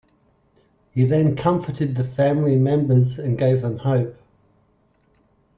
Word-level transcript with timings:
He 0.93 1.05
then 1.05 1.35
comforted 1.35 1.93
the 1.93 2.03
family 2.03 2.55
members 2.55 3.19
and 3.19 3.37
gave 3.37 3.61
them 3.61 3.77
hope. 3.77 4.17